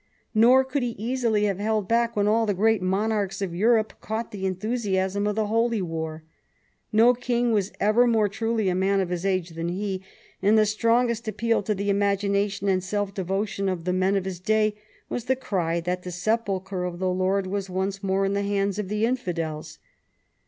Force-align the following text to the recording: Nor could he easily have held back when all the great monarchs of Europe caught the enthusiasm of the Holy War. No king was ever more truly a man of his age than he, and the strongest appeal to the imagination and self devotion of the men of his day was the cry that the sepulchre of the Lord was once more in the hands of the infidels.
Nor 0.33 0.63
could 0.63 0.81
he 0.81 0.95
easily 0.97 1.43
have 1.43 1.59
held 1.59 1.87
back 1.87 2.15
when 2.15 2.27
all 2.27 2.47
the 2.47 2.55
great 2.55 2.81
monarchs 2.81 3.39
of 3.39 3.53
Europe 3.53 3.93
caught 4.01 4.31
the 4.31 4.47
enthusiasm 4.47 5.27
of 5.27 5.35
the 5.35 5.45
Holy 5.45 5.79
War. 5.79 6.23
No 6.91 7.13
king 7.13 7.51
was 7.51 7.71
ever 7.79 8.07
more 8.07 8.27
truly 8.27 8.67
a 8.67 8.73
man 8.73 8.99
of 8.99 9.09
his 9.09 9.27
age 9.27 9.51
than 9.51 9.69
he, 9.69 10.01
and 10.41 10.57
the 10.57 10.65
strongest 10.65 11.27
appeal 11.27 11.61
to 11.61 11.75
the 11.75 11.91
imagination 11.91 12.67
and 12.67 12.83
self 12.83 13.13
devotion 13.13 13.69
of 13.69 13.85
the 13.85 13.93
men 13.93 14.15
of 14.15 14.25
his 14.25 14.39
day 14.39 14.73
was 15.07 15.25
the 15.25 15.35
cry 15.35 15.79
that 15.79 16.01
the 16.01 16.09
sepulchre 16.09 16.83
of 16.83 16.97
the 16.97 17.09
Lord 17.09 17.45
was 17.45 17.69
once 17.69 18.01
more 18.01 18.25
in 18.25 18.33
the 18.33 18.41
hands 18.41 18.79
of 18.79 18.89
the 18.89 19.05
infidels. 19.05 19.77